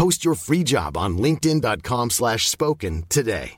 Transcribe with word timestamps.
Post 0.00 0.24
your 0.24 0.34
free 0.34 0.64
job 0.74 0.96
on 0.96 1.10
linkedin.com 1.18 2.10
slash 2.10 2.48
spoken 2.48 3.02
today. 3.08 3.56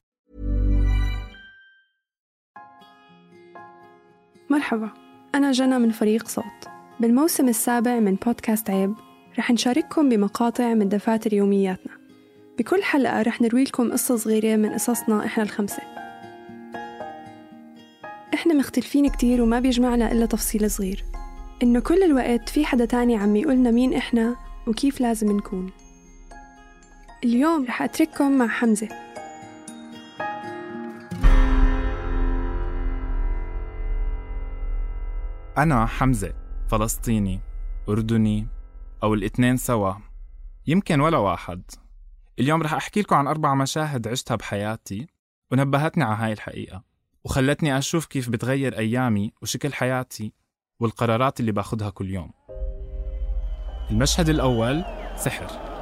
مرحبا. 4.51 4.91
أنا 5.35 5.53
جنى 5.53 5.79
من 5.79 5.91
فريق 5.91 6.29
صوت. 6.29 6.45
بالموسم 7.01 7.49
السابع 7.49 8.01
من 8.01 8.15
بودكاست 8.15 8.71
عيب 8.71 8.95
رح 9.39 9.51
نشارككم 9.51 10.09
بمقاطع 10.09 10.75
من 10.75 10.89
دفاتر 10.89 11.33
يومياتنا. 11.33 11.93
بكل 12.59 12.83
حلقة 12.83 13.23
رح 13.23 13.41
نروي 13.41 13.65
لكم 13.65 13.93
قصة 13.93 14.17
صغيرة 14.17 14.57
من 14.57 14.73
قصصنا 14.73 15.27
إحنا 15.27 15.43
الخمسة. 15.45 15.83
إحنا 18.35 18.55
مختلفين 18.55 19.09
كتير 19.09 19.43
وما 19.43 19.61
بيجمعنا 19.61 20.13
إلا 20.13 20.27
تفصيل 20.27 20.71
صغير. 20.71 21.05
إنه 21.63 21.81
كل 21.81 22.03
الوقت 22.03 22.49
في 22.49 22.67
حدا 22.67 22.85
تاني 22.85 23.17
عم 23.17 23.37
يقولنا 23.37 23.71
مين 23.71 23.95
إحنا 23.95 24.37
وكيف 24.67 25.01
لازم 25.01 25.37
نكون. 25.37 25.71
اليوم 27.25 27.65
رح 27.67 27.83
أترككم 27.83 28.39
مع 28.39 28.47
حمزة. 28.47 28.89
أنا 35.59 35.87
حمزة 35.87 36.35
فلسطيني 36.71 37.41
أردني 37.89 38.47
أو 39.03 39.15
الاثنين 39.15 39.57
سوا. 39.57 39.95
يمكن 40.67 41.01
ولا 41.01 41.19
واحد. 41.19 41.63
اليوم 42.39 42.63
رح 42.63 42.75
أحكي 42.75 43.01
لكم 43.01 43.17
عن 43.17 43.27
أربع 43.27 43.55
مشاهد 43.55 44.09
عشتها 44.09 44.35
بحياتي 44.35 45.07
ونبهتني 45.53 46.05
على 46.05 46.17
هاي 46.17 46.33
الحقيقة 46.33 46.83
وخلتني 47.25 47.79
أشوف 47.79 48.07
كيف 48.07 48.31
بتغير 48.31 48.79
أيامي 48.79 49.33
وشكل 49.43 49.73
حياتي 49.73 50.33
والقرارات 50.81 51.41
اللي 51.41 51.53
باخدها 51.53 51.91
كل 51.91 52.11
يوم. 52.11 52.31
المشهد 53.91 54.29
الأول 54.29 54.85
سحر. 55.17 55.74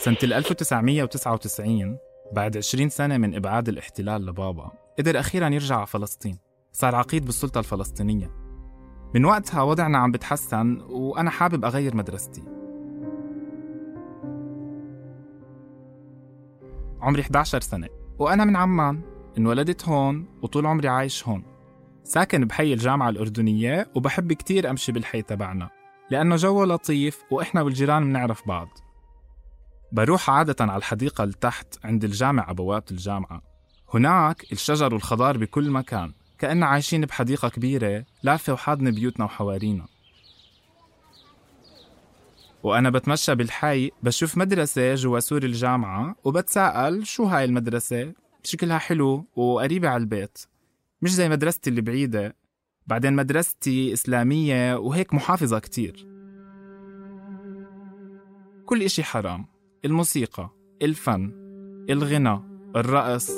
سنة 0.00 0.16
1999 0.22 1.98
بعد 2.32 2.56
20 2.56 2.88
سنة 2.88 3.18
من 3.18 3.34
إبعاد 3.34 3.68
الاحتلال 3.68 4.26
لبابا 4.26 4.70
قدر 4.98 5.20
أخيرا 5.20 5.48
يرجع 5.48 5.76
على 5.76 5.86
فلسطين. 5.86 6.38
صار 6.72 6.94
عقيد 6.94 7.24
بالسلطة 7.24 7.58
الفلسطينية. 7.58 8.30
من 9.14 9.24
وقتها 9.24 9.62
وضعنا 9.62 9.98
عم 9.98 10.12
بتحسن 10.12 10.80
وأنا 10.80 11.30
حابب 11.30 11.64
أغير 11.64 11.96
مدرستي. 11.96 12.42
عمري 17.00 17.22
11 17.22 17.60
سنة 17.60 17.88
وأنا 18.18 18.44
من 18.44 18.56
عمان 18.56 19.00
انولدت 19.38 19.88
هون 19.88 20.26
وطول 20.42 20.66
عمري 20.66 20.88
عايش 20.88 21.28
هون. 21.28 21.42
ساكن 22.02 22.44
بحي 22.44 22.72
الجامعة 22.72 23.08
الأردنية 23.08 23.90
وبحب 23.94 24.32
كتير 24.32 24.70
أمشي 24.70 24.92
بالحي 24.92 25.22
تبعنا 25.22 25.70
لأنه 26.10 26.36
جوه 26.36 26.66
لطيف 26.66 27.22
وإحنا 27.30 27.62
والجيران 27.62 28.04
بنعرف 28.04 28.48
بعض. 28.48 28.89
بروح 29.92 30.30
عادة 30.30 30.64
على 30.64 30.76
الحديقة 30.76 31.24
لتحت 31.24 31.66
عند 31.84 32.04
الجامعة 32.04 32.52
بوابة 32.52 32.84
الجامعة. 32.90 33.42
هناك 33.94 34.52
الشجر 34.52 34.94
والخضار 34.94 35.38
بكل 35.38 35.70
مكان 35.70 36.12
كأننا 36.38 36.66
عايشين 36.66 37.00
بحديقة 37.00 37.48
كبيرة 37.48 38.04
لافة 38.22 38.52
وحاضنة 38.52 38.90
بيوتنا 38.90 39.24
وحوارينا. 39.24 39.86
وأنا 42.62 42.90
بتمشى 42.90 43.34
بالحي 43.34 43.90
بشوف 44.02 44.36
مدرسة 44.36 44.94
جوا 44.94 45.20
سور 45.20 45.42
الجامعة 45.42 46.16
وبتساءل 46.24 47.06
شو 47.06 47.24
هاي 47.24 47.44
المدرسة؟ 47.44 48.12
شكلها 48.44 48.78
حلو 48.78 49.26
وقريبة 49.36 49.88
على 49.88 50.00
البيت. 50.00 50.38
مش 51.02 51.14
زي 51.14 51.28
مدرستي 51.28 51.70
اللي 51.70 51.80
بعيدة. 51.80 52.36
بعدين 52.86 53.12
مدرستي 53.12 53.92
إسلامية 53.92 54.76
وهيك 54.76 55.14
محافظة 55.14 55.58
كتير. 55.58 56.06
كل 58.66 58.82
إشي 58.82 59.04
حرام. 59.04 59.49
الموسيقى 59.84 60.50
الفن 60.82 61.32
الغنى 61.90 62.40
الرقص 62.76 63.30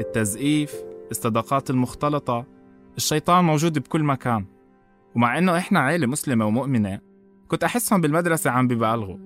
التزقيف 0.00 0.74
الصداقات 1.10 1.70
المختلطة. 1.70 2.46
الشيطان 2.96 3.44
موجود 3.44 3.78
بكل 3.78 4.02
مكان. 4.02 4.46
ومع 5.16 5.38
إنه 5.38 5.58
إحنا 5.58 5.80
عيلة 5.80 6.06
مسلمة 6.06 6.46
ومؤمنة 6.46 7.00
كنت 7.48 7.64
أحسهم 7.64 8.00
بالمدرسة 8.00 8.50
عم 8.50 8.68
ببالغوا. 8.68 9.18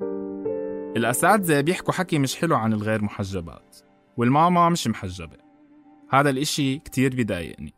الأساتذة 0.96 1.60
بيحكوا 1.60 1.94
حكي 1.94 2.18
مش 2.18 2.36
حلو 2.36 2.56
عن 2.56 2.72
الغير 2.72 3.04
محجبات 3.04 3.76
والماما 4.16 4.68
مش 4.68 4.88
محجبة. 4.88 5.36
هذا 6.10 6.30
الإشي 6.30 6.78
كتير 6.78 7.14
بضايقني 7.16 7.74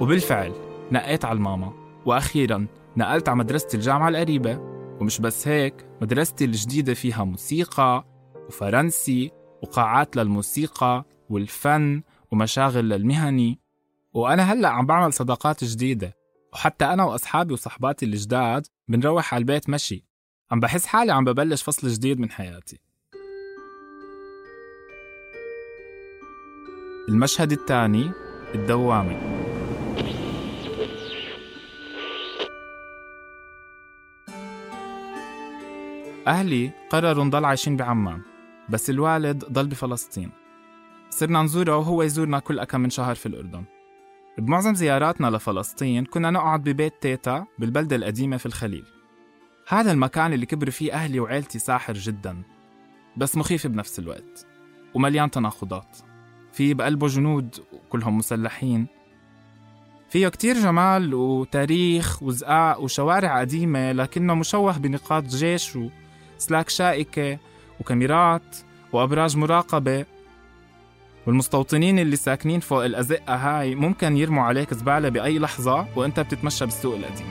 وبالفعل 0.00 0.52
نقيت 0.92 1.24
على 1.24 1.36
الماما. 1.36 1.83
وأخيرا 2.06 2.66
نقلت 2.96 3.28
على 3.28 3.38
مدرسة 3.38 3.68
الجامعة 3.74 4.08
القريبة. 4.08 4.58
ومش 5.00 5.20
بس 5.20 5.48
هيك 5.48 5.86
مدرستي 6.02 6.44
الجديدة 6.44 6.94
فيها 6.94 7.24
موسيقى 7.24 8.04
وفرنسي 8.48 9.30
وقاعات 9.62 10.16
للموسيقى 10.16 11.04
والفن 11.30 12.02
ومشاغل 12.30 12.88
للمهني. 12.88 13.60
وأنا 14.12 14.42
هلأ 14.42 14.68
عم 14.68 14.86
بعمل 14.86 15.12
صداقات 15.12 15.64
جديدة. 15.64 16.16
وحتى 16.52 16.84
أنا 16.84 17.04
وأصحابي 17.04 17.52
وصحباتي 17.52 18.06
الجداد 18.06 18.66
بنروح 18.88 19.34
على 19.34 19.40
البيت 19.40 19.70
مشي. 19.70 20.04
عم 20.50 20.60
بحس 20.60 20.86
حالي 20.86 21.12
عم 21.12 21.24
ببلش 21.24 21.62
فصل 21.62 21.88
جديد 21.88 22.20
من 22.20 22.30
حياتي. 22.30 22.80
المشهد 27.08 27.52
الثاني 27.52 28.10
الدوامة. 28.54 29.20
أهلي 36.26 36.70
قرروا 36.90 37.24
نضل 37.24 37.44
عايشين 37.44 37.76
بعمان 37.76 38.20
بس 38.68 38.90
الوالد 38.90 39.44
ضل 39.44 39.66
بفلسطين. 39.66 40.30
صرنا 41.10 41.42
نزوره 41.42 41.76
وهو 41.76 42.02
يزورنا 42.02 42.38
كل 42.38 42.58
أكم 42.58 42.80
من 42.80 42.90
شهر 42.90 43.14
في 43.14 43.26
الأردن. 43.26 43.64
بمعظم 44.38 44.74
زياراتنا 44.74 45.26
لفلسطين 45.26 46.04
كنا 46.04 46.30
نقعد 46.30 46.62
ببيت 46.62 46.92
تيتا 47.00 47.46
بالبلدة 47.58 47.96
القديمة 47.96 48.36
في 48.36 48.46
الخليل. 48.46 48.84
هذا 49.68 49.92
المكان 49.92 50.32
اللي 50.32 50.46
كبروا 50.46 50.72
فيه 50.72 50.92
أهلي 50.92 51.20
وعيلتي 51.20 51.58
ساحر 51.58 51.92
جدا 51.92 52.42
بس 53.16 53.36
مخيف 53.36 53.66
بنفس 53.66 53.98
الوقت 53.98 54.46
ومليان 54.94 55.30
تناقضات. 55.30 55.98
في 56.52 56.74
بقلبه 56.74 57.06
جنود 57.06 57.56
وكلهم 57.72 58.18
مسلحين. 58.18 58.86
فيه 60.08 60.28
كتير 60.28 60.54
جمال 60.54 61.14
وتاريخ 61.14 62.22
وزقاق 62.22 62.80
وشوارع 62.80 63.40
قديمة 63.40 63.92
لكنه 63.92 64.34
مشوه 64.34 64.78
بنقاط 64.78 65.24
جيش 65.24 65.78
وسلاك 66.44 66.68
شائكة 66.68 67.38
وكاميرات 67.80 68.56
وأبراج 68.92 69.36
مراقبة. 69.36 70.04
والمستوطنين 71.26 71.98
اللي 71.98 72.16
ساكنين 72.16 72.60
فوق 72.60 72.84
الأزقة 72.84 73.34
هاي 73.34 73.74
ممكن 73.74 74.16
يرموا 74.16 74.42
عليك 74.44 74.74
زبالة 74.74 75.08
بأي 75.08 75.38
لحظة 75.38 75.86
وأنت 75.96 76.20
بتتمشى 76.20 76.64
بالسوق 76.64 76.94
علبة 76.94 77.24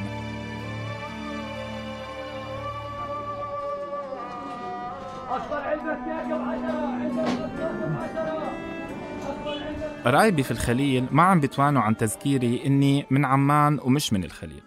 قرايبي 10.05 10.43
في 10.43 10.51
الخليل 10.51 11.07
ما 11.11 11.23
عم 11.23 11.39
بتوانوا 11.39 11.81
عن 11.81 11.97
تذكيري 11.97 12.65
إني 12.65 13.05
من 13.11 13.25
عمان 13.25 13.79
ومش 13.83 14.13
من 14.13 14.23
الخليل. 14.23 14.63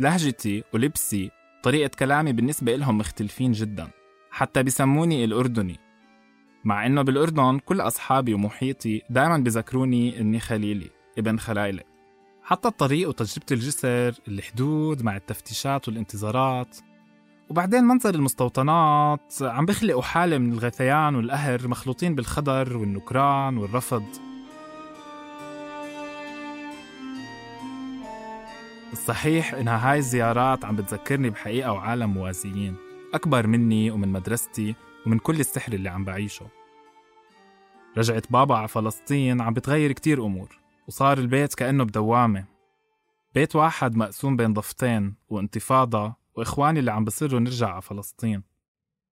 لهجتي 0.00 0.64
ولبسي 0.74 1.37
طريقة 1.68 1.90
كلامي 1.98 2.32
بالنسبة 2.32 2.76
لهم 2.76 2.98
مختلفين 2.98 3.52
جدا 3.52 3.90
حتى 4.30 4.62
بسموني 4.62 5.24
الأردني. 5.24 5.78
مع 6.64 6.86
إنه 6.86 7.02
بالأردن 7.02 7.58
كل 7.58 7.80
أصحابي 7.80 8.34
ومحيطي 8.34 9.02
دائما 9.10 9.38
بذكروني 9.38 10.20
إني 10.20 10.40
خليلي 10.40 10.90
ابن 11.18 11.38
خلايلة 11.38 11.82
حتى 12.42 12.68
الطريق 12.68 13.08
وتجربة 13.08 13.46
الجسر 13.50 14.14
الحدود 14.28 15.02
مع 15.02 15.16
التفتيشات 15.16 15.88
والانتظارات. 15.88 16.76
وبعدين 17.50 17.84
منظر 17.84 18.14
المستوطنات 18.14 19.34
عم 19.40 19.66
بخلقوا 19.66 20.02
حالة 20.02 20.38
من 20.38 20.52
الغثيان 20.52 21.14
والقهر 21.14 21.68
مخلوطين 21.68 22.14
بالخضر 22.14 22.76
والنكران 22.76 23.58
والرفض. 23.58 24.27
الصحيح 29.08 29.54
إنها 29.54 29.92
هاي 29.92 29.98
الزيارات 29.98 30.64
عم 30.64 30.76
بتذكرني 30.76 31.30
بحقيقة 31.30 31.72
وعالم 31.72 32.14
موازيين 32.14 32.76
أكبر 33.14 33.46
مني 33.46 33.90
ومن 33.90 34.08
مدرستي 34.08 34.74
ومن 35.06 35.18
كل 35.18 35.40
السحر 35.40 35.72
اللي 35.72 35.88
عم 35.88 36.04
بعيشه. 36.04 36.46
رجعت 37.96 38.32
بابا 38.32 38.56
على 38.56 38.68
فلسطين 38.68 39.40
عم 39.40 39.54
بتغير 39.54 39.92
كتير 39.92 40.24
أمور 40.24 40.58
وصار 40.88 41.18
البيت 41.18 41.54
كأنه 41.54 41.84
بدوامة. 41.84 42.44
بيت 43.34 43.56
واحد 43.56 43.96
مقسوم 43.96 44.36
بين 44.36 44.52
ضفتين 44.52 45.14
وانتفاضة 45.28 46.14
وإخواني 46.34 46.80
اللي 46.80 46.92
عم 46.92 47.04
بصروا 47.04 47.40
نرجع 47.40 47.68
على 47.68 47.82
فلسطين. 47.82 48.42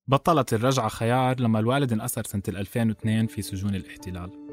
بطلت 0.08 0.54
الرجعة 0.54 0.88
خيار 0.88 1.40
لما 1.40 1.60
الوالد 1.60 1.94
انأسر 1.94 2.24
سنة 2.24 2.44
2002 2.48 3.28
في 3.28 3.42
سجون 3.42 3.76
الاحتلال. 3.76 4.45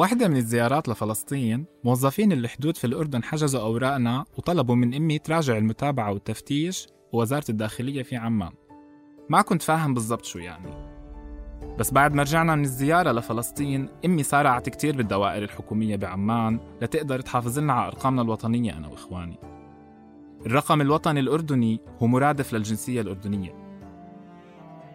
بواحدة 0.00 0.28
من 0.28 0.36
الزيارات 0.36 0.88
لفلسطين 0.88 1.66
موظفين 1.84 2.32
الحدود 2.32 2.76
في 2.76 2.86
الأردن 2.86 3.22
حجزوا 3.22 3.60
أوراقنا 3.60 4.24
وطلبوا 4.38 4.74
من 4.74 4.94
أمي 4.94 5.18
تراجع 5.18 5.58
المتابعة 5.58 6.12
والتفتيش 6.12 6.88
ووزارة 7.12 7.44
الداخلية 7.48 8.02
في 8.02 8.16
عمان. 8.16 8.52
ما 9.28 9.42
كنت 9.42 9.62
فاهم 9.62 9.94
بالضبط 9.94 10.24
شو 10.24 10.38
يعني. 10.38 10.70
بس 11.78 11.92
بعد 11.92 12.14
ما 12.14 12.22
رجعنا 12.22 12.54
من 12.54 12.62
الزيارة 12.62 13.12
لفلسطين 13.12 13.88
أمي 14.04 14.22
سارعت 14.22 14.68
كتير 14.68 14.96
بالدوائر 14.96 15.42
الحكومية 15.42 15.96
بعمان 15.96 16.60
لتقدر 16.82 17.20
تحافظ 17.20 17.58
لنا 17.58 17.72
على 17.72 17.86
أرقامنا 17.86 18.22
الوطنية 18.22 18.76
أنا 18.76 18.88
وإخواني. 18.88 19.38
الرقم 20.46 20.80
الوطني 20.80 21.20
الأردني 21.20 21.80
هو 22.02 22.06
مرادف 22.06 22.52
للجنسية 22.52 23.00
الأردنية. 23.00 23.54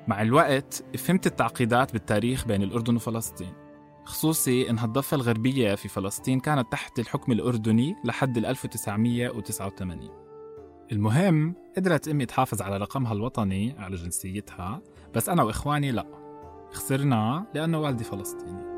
مع 0.07 0.21
الوقت 0.21 0.83
فهمت 0.97 1.27
التعقيدات 1.27 1.93
بالتاريخ 1.93 2.47
بين 2.47 2.63
الأردن 2.63 2.95
وفلسطين. 2.95 3.64
خصوصي 4.05 4.69
إنها 4.69 4.85
الضفة 4.85 5.15
الغربية 5.15 5.75
في 5.75 5.87
فلسطين 5.87 6.39
كانت 6.39 6.71
تحت 6.71 6.99
الحكم 6.99 7.31
الأردني 7.31 7.95
لحد 8.03 8.37
1989 8.37 10.25
المهم 10.91 11.55
قدرت 11.77 12.07
أمي 12.07 12.25
تحافظ 12.25 12.61
على 12.61 12.77
رقمها 12.77 13.13
الوطني 13.13 13.75
على 13.79 13.95
جنسيتها. 13.95 14.81
بس 15.13 15.29
أنا 15.29 15.43
وإخواني 15.43 15.91
لا. 15.91 16.05
خسرناه 16.73 17.45
لأنه 17.53 17.79
والدي 17.79 18.03
فلسطيني. 18.03 18.75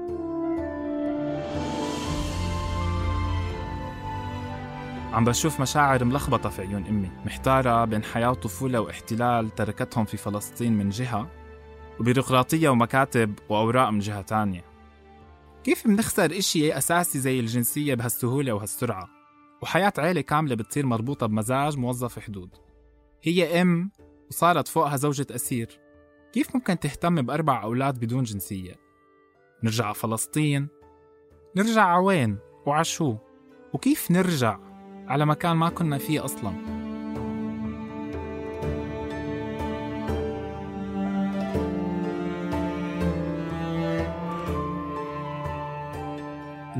عم 5.13 5.25
بشوف 5.25 5.61
مشاعر 5.61 6.03
ملخبطة 6.03 6.49
في 6.49 6.61
عيون 6.61 6.85
أمي. 6.85 7.11
محتارة 7.25 7.85
بين 7.85 8.03
حياة 8.03 8.29
وطفولة 8.29 8.81
واحتلال 8.81 9.55
تركتهم 9.55 10.05
في 10.05 10.17
فلسطين 10.17 10.73
من 10.73 10.89
جهة 10.89 11.27
وبيروقراطية 11.99 12.69
ومكاتب 12.69 13.33
وأوراق 13.49 13.89
من 13.89 13.99
جهة 13.99 14.21
تانية. 14.21 14.66
كيف 15.67 15.87
منخسر 15.87 16.37
إشي 16.37 16.77
أساسي 16.77 17.19
زي 17.19 17.39
الجنسية 17.39 17.95
بهالسهولة 17.95 18.53
وهالسرعة 18.53 19.09
وحياة 19.61 19.93
عيلة 19.97 20.21
كاملة 20.21 20.55
بتصير 20.55 20.85
مربوطة 20.85 21.25
بمزاج 21.25 21.77
موظف 21.77 22.19
حدود 22.19 22.55
هي 23.23 23.61
أم 23.61 23.91
وصارت 24.29 24.67
فوقها 24.67 24.97
زوجة 24.97 25.27
أسير 25.31 25.79
كيف 26.33 26.55
ممكن 26.55 26.79
تهتم 26.79 27.21
بأربع 27.21 27.63
أولاد 27.63 27.99
بدون 27.99 28.23
جنسية؟ 28.23 28.75
نرجع 29.63 29.85
على 29.85 29.93
فلسطين؟ 29.93 30.67
نرجع 31.55 31.83
على 31.83 32.03
وين؟ 32.03 32.37
وعشو؟ 32.65 33.15
وكيف 33.73 34.11
نرجع 34.11 34.59
على 35.07 35.25
مكان 35.25 35.57
ما 35.57 35.69
كنا 35.69 35.97
فيه 35.97 36.25
أصلاً؟ 36.25 36.76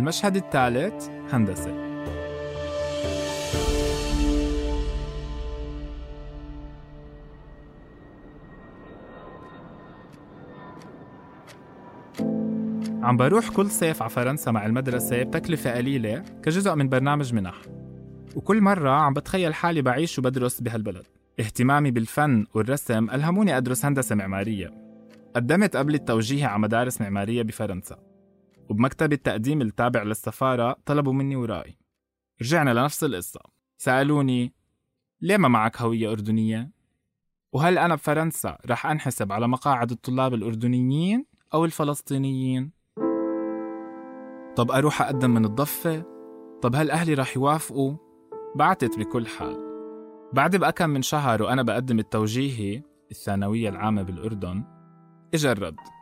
المشهد 0.07 0.35
الثالث 0.35 1.09
هندسة. 1.31 1.71
عم 13.03 13.17
بروح 13.17 13.49
كل 13.49 13.71
صيف 13.71 14.01
على 14.01 14.09
فرنسا 14.09 14.51
مع 14.51 14.65
المدرسة 14.65 15.23
بتكلفة 15.23 15.75
قليلة 15.75 16.23
كجزء 16.43 16.75
من 16.75 16.89
برنامج 16.89 17.33
منح. 17.33 17.55
وكل 18.35 18.61
مرة 18.61 18.89
عم 18.89 19.13
بتخيل 19.13 19.53
حالي 19.53 19.81
بعيش 19.81 20.19
وبدرس 20.19 20.61
بهالبلد. 20.61 21.05
اهتمامي 21.39 21.91
بالفن 21.91 22.45
والرسم 22.53 23.09
ألهموني 23.09 23.57
أدرس 23.57 23.85
هندسة 23.85 24.15
معمارية. 24.15 24.71
قدمت 25.35 25.75
قبل 25.75 25.95
التوجيه 25.95 26.45
على 26.45 26.59
مدارس 26.59 27.01
معمارية 27.01 27.41
بفرنسا. 27.43 28.06
وبمكتب 28.69 29.13
التقديم 29.13 29.61
التابع 29.61 30.03
للسفارة 30.03 30.75
طلبوا 30.85 31.13
مني 31.13 31.35
ورائي 31.35 31.77
رجعنا 32.41 32.73
لنفس 32.73 33.03
القصة 33.03 33.39
سألوني 33.77 34.53
ليه 35.21 35.37
ما 35.37 35.47
معك 35.47 35.81
هوية 35.81 36.11
أردنية؟ 36.11 36.71
وهل 37.53 37.77
أنا 37.77 37.95
بفرنسا 37.95 38.57
رح 38.65 38.85
أنحسب 38.85 39.31
على 39.31 39.47
مقاعد 39.47 39.91
الطلاب 39.91 40.33
الأردنيين 40.33 41.25
أو 41.53 41.65
الفلسطينيين؟ 41.65 42.71
طب 44.55 44.71
أروح 44.71 45.01
أقدم 45.01 45.29
من 45.29 45.45
الضفة؟ 45.45 46.05
طب 46.61 46.75
هل 46.75 46.91
أهلي 46.91 47.13
رح 47.13 47.37
يوافقوا؟ 47.37 47.97
بعتت 48.55 48.99
بكل 48.99 49.27
حال 49.27 49.67
بعد 50.33 50.55
بأكم 50.55 50.89
من 50.89 51.01
شهر 51.01 51.43
وأنا 51.43 51.61
بقدم 51.63 51.99
التوجيهي 51.99 52.83
الثانوية 53.11 53.69
العامة 53.69 54.03
بالأردن 54.03 54.63
إجا 55.33 55.51
الرد 55.51 55.96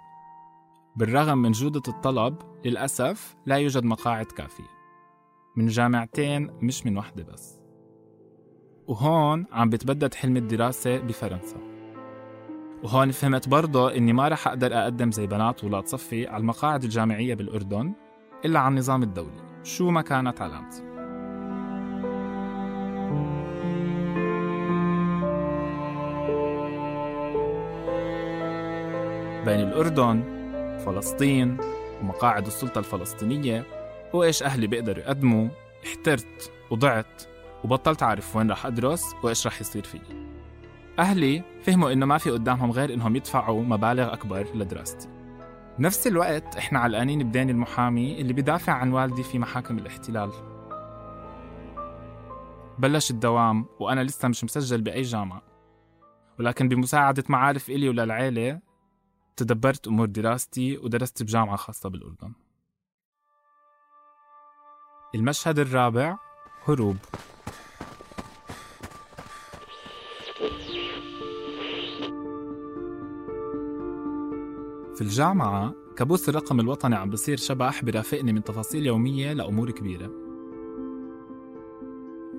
بالرغم 0.97 1.37
من 1.37 1.51
جودة 1.51 1.81
الطلب 1.87 2.35
للأسف 2.65 3.35
لا 3.45 3.55
يوجد 3.55 3.83
مقاعد 3.83 4.25
كافية. 4.25 4.75
من 5.55 5.67
جامعتين 5.67 6.49
مش 6.61 6.85
من 6.85 6.97
وحدة 6.97 7.23
بس. 7.23 7.59
وهون 8.87 9.45
عم 9.51 9.69
بتبدد 9.69 10.13
حلم 10.13 10.37
الدراسة 10.37 10.97
بفرنسا. 10.97 11.57
وهون 12.83 13.11
فهمت 13.11 13.49
برضه 13.49 13.95
إني 13.95 14.13
ما 14.13 14.27
رح 14.27 14.47
أقدر 14.47 14.73
أقدم 14.73 15.11
زي 15.11 15.27
بنات 15.27 15.63
ولاد 15.63 15.87
صفي 15.87 16.27
على 16.27 16.41
المقاعد 16.41 16.83
الجامعية 16.83 17.35
بالأردن 17.35 17.93
إلا 18.45 18.59
على 18.59 18.71
النظام 18.71 19.03
الدولي 19.03 19.61
شو 19.63 19.89
ما 19.89 20.01
كانت 20.01 20.41
علامتي. 20.41 20.81
بين 29.45 29.59
الأردن 29.59 30.34
فلسطين 30.85 31.57
ومقاعد 32.01 32.45
السلطة 32.45 32.79
الفلسطينية 32.79 33.65
وإيش 34.13 34.43
أهلي 34.43 34.67
بيقدروا 34.67 35.03
يقدموا؟ 35.03 35.47
احترت 35.85 36.51
وضعت 36.71 37.23
وبطلت 37.63 38.03
أعرف 38.03 38.35
وين 38.35 38.51
رح 38.51 38.65
أدرس 38.65 39.15
وإيش 39.23 39.47
رح 39.47 39.61
يصير 39.61 39.83
فيي 39.83 40.35
أهلي 40.99 41.43
فهموا 41.63 41.91
إنه 41.91 42.05
ما 42.05 42.17
في 42.17 42.29
قدامهم 42.29 42.71
غير 42.71 42.93
إنهم 42.93 43.15
يدفعوا 43.15 43.63
مبالغ 43.63 44.13
أكبر 44.13 44.47
لدراستي. 44.55 45.09
بنفس 45.79 46.07
الوقت 46.07 46.55
إحنا 46.55 46.79
علقانين 46.79 47.23
بدين 47.23 47.49
المحامي 47.49 48.21
اللي 48.21 48.33
بدافع 48.33 48.73
عن 48.73 48.93
والدي 48.93 49.23
في 49.23 49.39
محاكم 49.39 49.77
الاحتلال. 49.77 50.31
بلش 52.79 53.11
الدوام 53.11 53.65
وأنا 53.79 54.03
لسه 54.03 54.27
مش 54.27 54.43
مسجل 54.43 54.81
بأي 54.81 55.01
جامعة. 55.01 55.41
ولكن 56.39 56.67
بمساعدة 56.67 57.23
معارف 57.29 57.69
إلي 57.69 57.89
وللعيلة 57.89 58.59
تدبرت 59.37 59.87
أمور 59.87 60.05
دراستي 60.05 60.77
ودرست 60.77 61.23
بجامعة 61.23 61.55
خاصة 61.55 61.89
بالأردن. 61.89 62.33
المشهد 65.15 65.59
الرابع 65.59 66.17
هروب. 66.65 66.97
في 74.95 75.01
الجامعة 75.01 75.73
كابوس 75.97 76.29
الرقم 76.29 76.59
الوطني 76.59 76.95
عم 76.95 77.09
بصير 77.09 77.37
شبح 77.37 77.83
برافقني 77.83 78.33
من 78.33 78.43
تفاصيل 78.43 78.85
يومية 78.85 79.33
لأمور 79.33 79.71
كبيرة. 79.71 80.07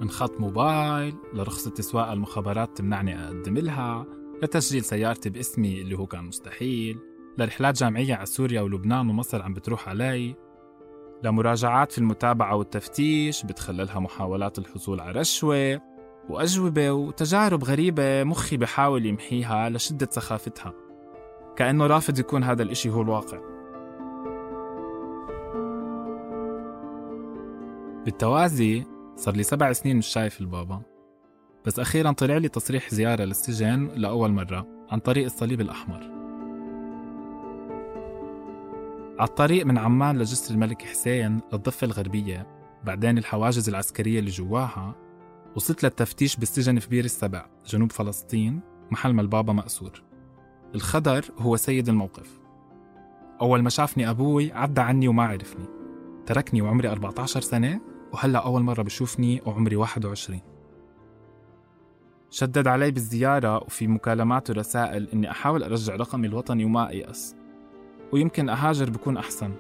من 0.01 0.11
خط 0.11 0.41
موبايل 0.41 1.15
لرخصة 1.35 1.75
سواقة 1.75 2.13
المخابرات 2.13 2.77
تمنعني 2.77 3.25
أقدم 3.25 3.59
لها. 3.59 4.07
لتسجيل 4.43 4.85
سيارتي 4.85 5.31
باسمي 5.31 5.81
اللي 5.81 5.99
هو 5.99 6.07
كان 6.07 6.25
مستحيل 6.25 6.99
لرحلات 7.39 7.75
جامعية 7.79 8.15
على 8.15 8.27
سوريا 8.27 8.61
ولبنان 8.61 9.11
ومصر 9.11 9.43
عم 9.43 9.55
بتروح 9.55 9.89
علي. 9.89 10.35
لمراجعات 11.23 11.93
في 11.93 11.99
المتابعة 11.99 12.57
والتفتيش 12.57 13.45
بتخللها 13.45 14.01
محاولات 14.01 14.59
الحصول 14.59 15.01
على 15.01 15.21
رشوة 15.21 15.81
وأجوبة 16.29 16.93
وتجارب 16.93 17.65
غريبة 17.65 18.25
مخي 18.25 18.57
بحاول 18.57 19.07
يمحيها 19.07 19.71
لشدة 19.71 20.09
سخافتها. 20.11 20.75
كأنه 21.57 21.87
رافض 21.87 22.19
يكون 22.19 22.45
هذا 22.45 22.63
الإشي 22.63 22.91
هو 22.91 23.03
الواقع. 23.03 23.39
بالتوازي 28.05 28.85
صار 29.17 29.37
لي 29.37 29.43
سبع 29.43 29.73
سنين 29.73 29.97
مش 29.97 30.07
شايف 30.07 30.41
البابا. 30.41 30.96
بس 31.67 31.79
أخيرا 31.79 32.13
طلع 32.13 32.37
لي 32.37 32.49
تصريح 32.49 32.95
زيارة 32.95 33.25
للسجن 33.25 33.89
لأول 33.95 34.33
مرة 34.33 34.67
عن 34.91 34.99
طريق 34.99 35.25
الصليب 35.25 35.61
الأحمر. 35.61 36.01
على 39.19 39.29
الطريق 39.29 39.67
من 39.67 39.79
عمان 39.79 40.19
لجسر 40.19 40.55
الملك 40.55 40.83
حسين 40.83 41.41
للضفة 41.53 41.85
الغربية 41.85 42.47
بعدين 42.85 43.19
الحواجز 43.19 43.69
العسكرية 43.69 44.19
اللي 44.19 44.31
جواها 44.31 44.95
وصلت 45.57 45.83
للتفتيش 45.83 46.37
بالسجن 46.37 46.79
في 46.79 46.89
بير 46.89 47.05
السبع 47.05 47.47
جنوب 47.67 47.93
فلسطين 47.93 48.61
محل 48.91 49.13
ما 49.13 49.23
البابا 49.23 49.53
مأسور. 49.53 50.03
الخضر 50.75 51.25
هو 51.39 51.57
سيد 51.57 51.89
الموقف. 51.89 52.41
أول 53.41 53.63
ما 53.63 53.71
شافني 53.71 54.11
أبوي 54.11 54.53
عدى 54.53 54.81
عني 54.81 55.09
وما 55.09 55.23
عرفني. 55.23 55.67
تركني 56.27 56.63
وعمري 56.63 56.89
14 56.89 57.41
سنة 57.41 57.81
وهلأ 58.13 58.39
أول 58.39 58.63
مرة 58.63 58.83
بشوفني 58.83 59.43
وعمري 59.47 59.77
21 59.77 60.56
شدد 62.31 62.67
علي 62.67 62.91
بالزيارة 62.91 63.57
وفي 63.57 63.87
مكالمات 63.87 64.51
ورسائل 64.51 65.09
إني 65.13 65.31
أحاول 65.31 65.63
أرجع 65.63 65.97
رقمي 65.97 66.27
الوطني 66.27 66.65
وما 66.65 66.91
أيأس. 66.91 67.37
ويمكن 68.13 68.49
أهاجر 68.49 68.91
بكون 68.91 69.17
أحسن. 69.17 69.53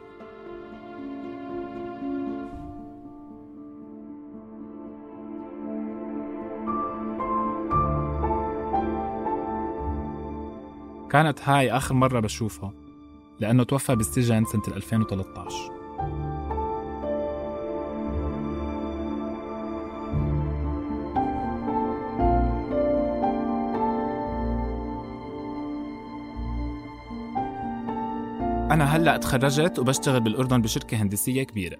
كانت 11.10 11.40
هاي 11.48 11.72
آخر 11.72 11.94
مرة 11.94 12.20
بشوفها 12.20 12.72
لأنه 13.40 13.64
توفى 13.64 13.96
بالسجن 13.96 14.44
سنة 14.44 14.76
2013 14.76 15.75
أنا 28.76 28.84
هلأ 28.84 29.16
تخرجت 29.16 29.78
وبشتغل 29.78 30.20
بالأردن 30.20 30.62
بشركة 30.62 31.02
هندسية 31.02 31.42
كبيرة. 31.42 31.76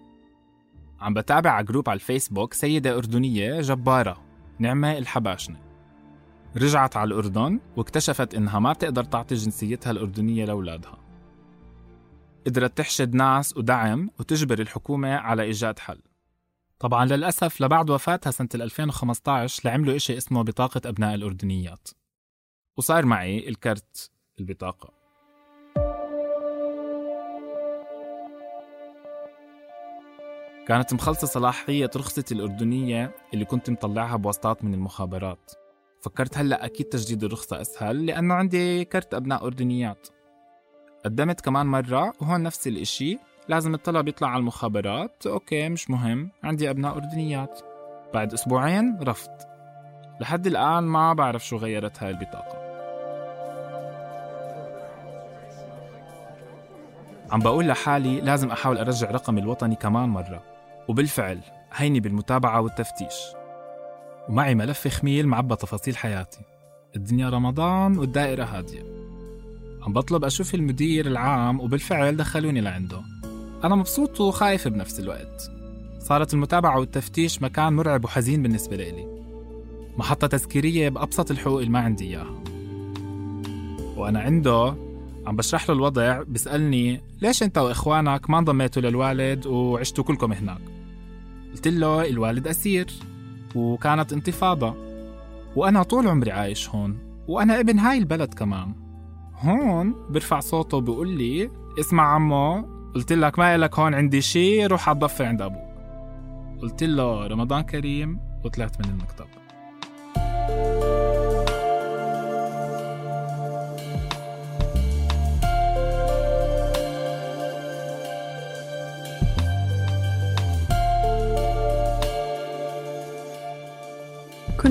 عم 1.00 1.14
بتابع 1.14 1.50
على 1.50 1.64
جروب 1.64 1.88
على 1.88 1.96
الفيسبوك 1.96 2.54
سيدة 2.54 2.96
أردنية 2.96 3.60
جبارة 3.60 4.22
نعمة 4.58 4.98
الحباشنة. 4.98 5.60
رجعت 6.56 6.96
على 6.96 7.08
الأردن 7.08 7.60
واكتشفت 7.76 8.34
إنها 8.34 8.58
ما 8.58 8.72
بتقدر 8.72 9.04
تعطي 9.04 9.34
جنسيتها 9.34 9.90
الأردنية 9.90 10.44
لأولادها. 10.44 10.98
قدرت 12.46 12.78
تحشد 12.78 13.14
ناس 13.14 13.56
ودعم 13.56 14.10
وتجبر 14.18 14.58
الحكومة 14.58 15.14
على 15.14 15.42
إيجاد 15.42 15.78
حل. 15.78 16.02
طبعا 16.78 17.04
للأسف 17.04 17.60
لبعد 17.60 17.90
وفاتها 17.90 18.30
سنة 18.30 18.48
2015 18.54 19.62
لعملوا 19.64 19.96
إشي 19.96 20.16
اسمه 20.16 20.42
بطاقة 20.42 20.80
أبناء 20.84 21.14
الأردنيات. 21.14 21.88
وصار 22.76 23.06
معي 23.06 23.48
الكرت 23.48 24.10
البطاقة. 24.40 24.95
كانت 30.66 30.92
مخلصة 30.92 31.26
صلاحية 31.26 31.90
رخصتي 31.96 32.34
الأردنية 32.34 33.14
اللي 33.34 33.44
كنت 33.44 33.70
مطلعها 33.70 34.16
بواسطات 34.16 34.64
من 34.64 34.74
المخابرات. 34.74 35.52
فكرت 36.02 36.38
هلأ 36.38 36.64
أكيد 36.64 36.86
تجديد 36.86 37.24
الرخصة 37.24 37.60
أسهل 37.60 38.06
لأنه 38.06 38.34
عندي 38.34 38.84
كرت 38.84 39.14
أبناء 39.14 39.46
أردنيات. 39.46 40.08
قدمت 41.04 41.40
كمان 41.40 41.66
مرة 41.66 42.12
وهون 42.20 42.42
نفس 42.42 42.66
الإشي 42.66 43.18
لازم 43.48 43.74
الطلب 43.74 44.08
يطلع 44.08 44.28
على 44.28 44.40
المخابرات. 44.40 45.26
أوكي 45.26 45.68
مش 45.68 45.90
مهم 45.90 46.30
عندي 46.44 46.70
أبناء 46.70 46.96
أردنيات. 46.96 47.60
بعد 48.14 48.32
أسبوعين 48.32 48.98
رفض. 49.02 49.30
لحد 50.20 50.46
الآن 50.46 50.84
ما 50.84 51.12
بعرف 51.12 51.46
شو 51.46 51.56
غيرت 51.56 52.02
هاي 52.02 52.10
البطاقة. 52.10 52.66
عم 57.30 57.40
بقول 57.40 57.68
لحالي 57.68 58.20
لازم 58.20 58.50
أحاول 58.50 58.78
أرجع 58.78 59.10
رقمي 59.10 59.40
الوطني 59.40 59.74
كمان 59.76 60.08
مرة. 60.08 60.55
وبالفعل 60.88 61.40
هيني 61.72 62.00
بالمتابعة 62.00 62.60
والتفتيش. 62.60 63.14
ومعي 64.28 64.54
ملف 64.54 64.88
خميل 64.88 65.28
معبى 65.28 65.56
تفاصيل 65.56 65.96
حياتي. 65.96 66.40
الدنيا 66.96 67.30
رمضان 67.30 67.98
والدائرة 67.98 68.44
هادية. 68.44 68.82
عم 69.82 69.92
بطلب 69.92 70.24
أشوف 70.24 70.54
المدير 70.54 71.06
العام 71.06 71.60
وبالفعل 71.60 72.16
دخلوني 72.16 72.60
لعنده. 72.60 73.02
أنا 73.64 73.74
مبسوط 73.74 74.20
وخايف 74.20 74.68
بنفس 74.68 75.00
الوقت. 75.00 75.50
صارت 75.98 76.34
المتابعة 76.34 76.78
والتفتيش 76.80 77.42
مكان 77.42 77.72
مرعب 77.72 78.04
وحزين 78.04 78.42
بالنسبة 78.42 78.76
لي. 78.76 79.06
محطة 79.96 80.26
تذكيرية 80.26 80.88
بأبسط 80.88 81.30
الحقوق 81.30 81.58
اللي 81.58 81.70
ما 81.70 81.78
عندي 81.78 82.04
إياها. 82.04 82.42
وأنا 83.96 84.20
عنده 84.20 84.76
عم 85.26 85.36
بشرح 85.36 85.68
له 85.68 85.74
الوضع 85.74 86.22
بيسألني 86.22 87.00
ليش 87.22 87.42
أنت 87.42 87.58
وإخوانك 87.58 88.30
ما 88.30 88.38
انضميتوا 88.38 88.82
للوالد 88.82 89.46
وعشتوا 89.46 90.04
كلكم 90.04 90.32
هناك؟ 90.32 90.75
قلت 91.56 91.68
له 91.68 92.08
الوالد 92.08 92.48
أسير 92.48 92.86
وكانت 93.54 94.12
انتفاضة. 94.12 94.76
وأنا 95.56 95.82
طول 95.82 96.08
عمري 96.08 96.30
عايش 96.30 96.68
هون 96.68 96.98
وأنا 97.28 97.60
ابن 97.60 97.78
هاي 97.78 97.98
البلد 97.98 98.34
كمان. 98.34 98.74
هون 99.34 99.94
برفع 100.10 100.40
صوته 100.40 100.80
بيقول 100.80 101.08
لي 101.08 101.50
اسمع 101.80 102.14
عمو 102.14 102.68
قلت 102.94 103.12
لك 103.12 103.38
ما 103.38 103.56
لك 103.56 103.78
هون 103.78 103.94
عندي 103.94 104.20
شي 104.20 104.66
روح 104.66 104.88
عالضفة 104.88 105.28
عند 105.28 105.42
أبوك. 105.42 105.76
قلت 106.62 106.84
له 106.84 107.26
رمضان 107.26 107.62
كريم 107.62 108.20
وطلعت 108.44 108.80
من 108.80 108.90
المكتب. 108.90 109.26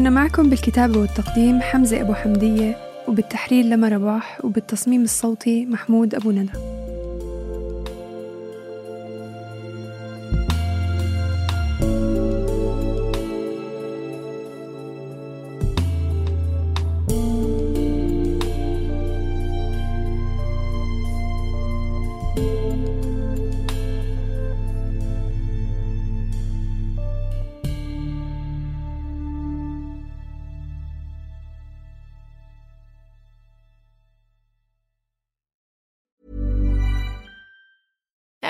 كنا 0.05 0.15
معكم 0.15 0.49
بالكتابة 0.49 0.99
والتقديم 0.99 1.61
حمزة 1.61 2.01
أبو 2.01 2.13
حمدية 2.13 2.77
وبالتحرير 3.07 3.65
لما 3.65 3.89
رباح 3.89 4.45
وبالتصميم 4.45 5.03
الصوتي 5.03 5.65
محمود 5.65 6.15
أبو 6.15 6.31
ندى. 6.31 6.74